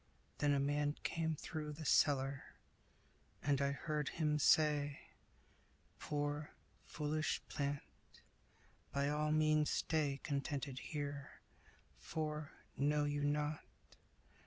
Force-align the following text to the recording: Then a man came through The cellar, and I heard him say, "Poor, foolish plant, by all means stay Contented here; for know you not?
Then 0.39 0.55
a 0.55 0.59
man 0.59 0.95
came 1.03 1.35
through 1.35 1.73
The 1.73 1.85
cellar, 1.85 2.55
and 3.43 3.61
I 3.61 3.71
heard 3.71 4.09
him 4.09 4.39
say, 4.39 4.99
"Poor, 5.99 6.55
foolish 6.87 7.39
plant, 7.49 7.83
by 8.91 9.09
all 9.09 9.31
means 9.31 9.69
stay 9.69 10.19
Contented 10.23 10.79
here; 10.79 11.33
for 11.99 12.51
know 12.75 13.05
you 13.05 13.23
not? 13.23 13.63